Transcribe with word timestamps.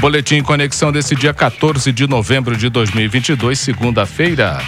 Boletim 0.00 0.42
Conexão 0.42 0.90
desse 0.90 1.14
dia 1.14 1.34
14 1.34 1.92
de 1.92 2.06
novembro 2.06 2.56
de 2.56 2.70
2022, 2.70 3.58
segunda-feira. 3.60 4.58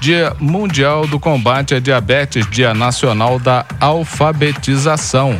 Dia 0.00 0.34
Mundial 0.40 1.06
do 1.06 1.20
Combate 1.20 1.74
à 1.74 1.78
Diabetes, 1.78 2.48
Dia 2.48 2.72
Nacional 2.72 3.38
da 3.38 3.66
Alfabetização. 3.78 5.38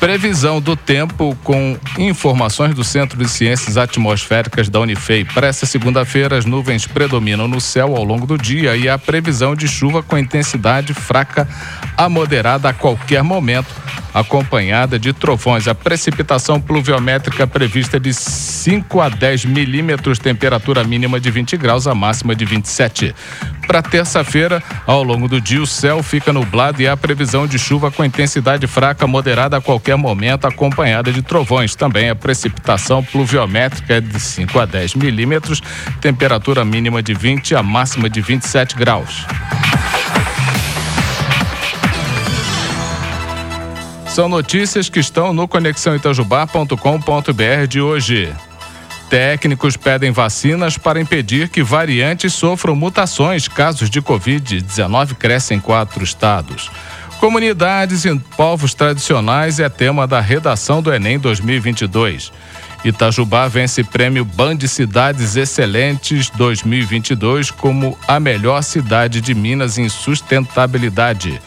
Previsão 0.00 0.60
do 0.60 0.76
tempo 0.76 1.36
com 1.42 1.76
informações 1.98 2.72
do 2.72 2.84
Centro 2.84 3.18
de 3.18 3.28
Ciências 3.28 3.76
Atmosféricas 3.76 4.68
da 4.68 4.78
Unifei. 4.78 5.24
Para 5.24 5.48
esta 5.48 5.66
segunda-feira, 5.66 6.38
as 6.38 6.44
nuvens 6.44 6.86
predominam 6.86 7.48
no 7.48 7.60
céu 7.60 7.96
ao 7.96 8.04
longo 8.04 8.24
do 8.24 8.38
dia 8.38 8.76
e 8.76 8.88
a 8.88 8.96
previsão 8.96 9.56
de 9.56 9.66
chuva 9.66 10.00
com 10.00 10.16
intensidade 10.16 10.94
fraca 10.94 11.48
a 11.96 12.08
moderada 12.08 12.68
a 12.68 12.72
qualquer 12.72 13.24
momento, 13.24 13.74
acompanhada 14.14 15.00
de 15.00 15.12
trovões. 15.12 15.66
A 15.66 15.74
precipitação 15.74 16.60
pluviométrica 16.60 17.44
prevista 17.44 17.98
de 17.98 18.14
5 18.14 19.00
a 19.00 19.08
10 19.08 19.46
milímetros, 19.46 20.20
temperatura 20.20 20.84
mínima 20.84 21.18
de 21.18 21.28
20 21.28 21.56
graus, 21.56 21.88
a 21.88 21.94
máxima 21.94 22.36
de 22.36 22.44
27. 22.44 23.12
Para 23.68 23.82
terça-feira, 23.82 24.60
ao 24.86 25.02
longo 25.02 25.28
do 25.28 25.42
dia, 25.42 25.60
o 25.60 25.66
céu 25.66 26.02
fica 26.02 26.32
nublado 26.32 26.80
e 26.80 26.88
há 26.88 26.96
previsão 26.96 27.46
de 27.46 27.58
chuva 27.58 27.90
com 27.90 28.02
intensidade 28.02 28.66
fraca 28.66 29.06
moderada 29.06 29.58
a 29.58 29.60
qualquer 29.60 29.94
momento, 29.94 30.46
acompanhada 30.46 31.12
de 31.12 31.20
trovões. 31.20 31.74
Também 31.74 32.08
a 32.08 32.14
precipitação 32.14 33.04
pluviométrica 33.04 33.96
é 33.96 34.00
de 34.00 34.18
5 34.18 34.58
a 34.58 34.64
10 34.64 34.94
milímetros, 34.94 35.60
temperatura 36.00 36.64
mínima 36.64 37.02
de 37.02 37.12
20 37.12 37.54
a 37.54 37.62
máxima 37.62 38.08
de 38.08 38.22
27 38.22 38.74
graus. 38.74 39.26
São 44.06 44.30
notícias 44.30 44.88
que 44.88 44.98
estão 44.98 45.34
no 45.34 45.46
conexãoitajubá.com.br 45.46 47.66
de 47.68 47.82
hoje. 47.82 48.34
Técnicos 49.08 49.74
pedem 49.74 50.10
vacinas 50.10 50.76
para 50.76 51.00
impedir 51.00 51.48
que 51.48 51.62
variantes 51.62 52.34
sofram 52.34 52.76
mutações. 52.76 53.48
Casos 53.48 53.88
de 53.88 54.02
Covid-19 54.02 55.14
crescem 55.14 55.56
em 55.56 55.60
quatro 55.60 56.04
estados. 56.04 56.70
Comunidades 57.18 58.04
e 58.04 58.14
povos 58.36 58.74
tradicionais 58.74 59.58
é 59.58 59.68
tema 59.68 60.06
da 60.06 60.20
redação 60.20 60.82
do 60.82 60.92
Enem 60.92 61.18
2022. 61.18 62.30
Itajubá 62.84 63.48
vence 63.48 63.82
prêmio 63.82 64.24
Band 64.24 64.58
Cidades 64.68 65.36
Excelentes 65.36 66.30
2022 66.30 67.50
como 67.50 67.98
a 68.06 68.20
melhor 68.20 68.62
cidade 68.62 69.20
de 69.20 69.34
Minas 69.34 69.78
em 69.78 69.88
sustentabilidade. 69.88 71.40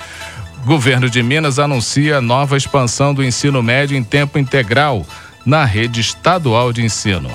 Governo 0.65 1.09
de 1.09 1.23
Minas 1.23 1.57
anuncia 1.57 2.19
nova 2.19 2.57
expansão 2.57 3.13
do 3.13 3.23
ensino 3.23 3.63
médio 3.63 3.95
em 3.95 4.03
tempo 4.03 4.37
integral 4.37 5.05
na 5.45 5.63
rede 5.63 6.01
estadual 6.01 6.73
de 6.73 6.83
ensino. 6.83 7.31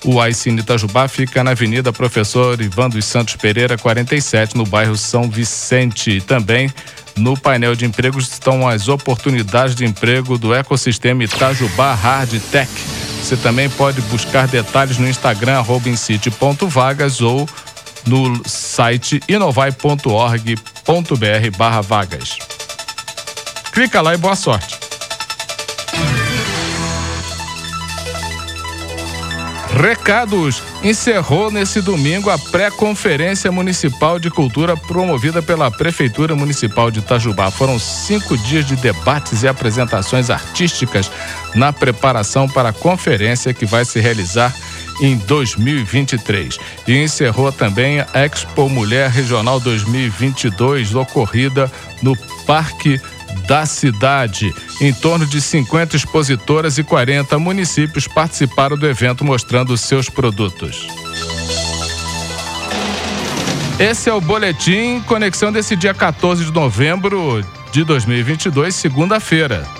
O 0.05 0.21
Aicine 0.21 0.61
Itajubá 0.61 1.07
fica 1.07 1.43
na 1.43 1.51
Avenida 1.51 1.91
Professor 1.91 2.59
Ivan 2.61 2.89
dos 2.89 3.05
Santos 3.05 3.35
Pereira, 3.35 3.77
47, 3.77 4.55
no 4.55 4.65
bairro 4.65 4.95
São 4.95 5.29
Vicente. 5.29 6.21
Também 6.21 6.71
no 7.15 7.35
painel 7.35 7.75
de 7.75 7.85
empregos 7.85 8.31
estão 8.31 8.67
as 8.67 8.87
oportunidades 8.87 9.75
de 9.75 9.85
emprego 9.85 10.37
do 10.37 10.53
ecossistema 10.53 11.23
Itajubá 11.23 11.93
Hard 11.93 12.39
Tech. 12.51 12.71
Você 13.21 13.35
também 13.35 13.69
pode 13.69 13.99
buscar 14.03 14.47
detalhes 14.47 14.97
no 14.97 15.09
Instagram, 15.09 15.63
vagas 16.69 17.19
ou 17.19 17.49
no 18.05 18.41
site 18.47 19.19
inovai.org.br 19.27 21.57
barra 21.57 21.81
vagas. 21.81 22.37
Clica 23.77 24.01
lá 24.01 24.15
e 24.15 24.17
boa 24.17 24.35
sorte. 24.35 24.79
Recados. 29.79 30.63
Encerrou 30.83 31.51
nesse 31.51 31.79
domingo 31.79 32.31
a 32.31 32.39
pré-conferência 32.39 33.51
municipal 33.51 34.17
de 34.17 34.31
cultura 34.31 34.75
promovida 34.75 35.43
pela 35.43 35.69
Prefeitura 35.69 36.35
Municipal 36.35 36.89
de 36.89 37.01
Itajubá. 37.01 37.51
Foram 37.51 37.77
cinco 37.77 38.35
dias 38.35 38.65
de 38.65 38.75
debates 38.77 39.43
e 39.43 39.47
apresentações 39.47 40.31
artísticas 40.31 41.11
na 41.53 41.71
preparação 41.71 42.49
para 42.49 42.69
a 42.69 42.73
conferência 42.73 43.53
que 43.53 43.67
vai 43.67 43.85
se 43.85 43.99
realizar 43.99 44.55
em 44.99 45.17
2023. 45.17 46.57
E 46.87 46.97
encerrou 46.97 47.51
também 47.51 47.99
a 47.99 48.07
Expo 48.25 48.67
Mulher 48.67 49.11
Regional 49.11 49.59
2022, 49.59 50.95
ocorrida 50.95 51.71
no 52.01 52.17
Parque 52.47 52.99
da 53.47 53.65
cidade. 53.65 54.53
Em 54.81 54.93
torno 54.93 55.25
de 55.25 55.41
50 55.41 55.95
expositoras 55.95 56.77
e 56.77 56.83
40 56.83 57.39
municípios 57.39 58.07
participaram 58.07 58.77
do 58.77 58.87
evento 58.87 59.23
mostrando 59.23 59.77
seus 59.77 60.09
produtos. 60.09 60.87
Esse 63.79 64.09
é 64.09 64.13
o 64.13 64.19
boletim 64.19 65.01
Conexão 65.01 65.51
desse 65.51 65.75
dia 65.75 65.93
14 65.93 66.45
de 66.45 66.51
novembro 66.51 67.43
de 67.71 67.83
2022, 67.83 68.75
segunda-feira. 68.75 69.76